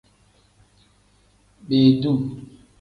Beeduu. 1.67 2.21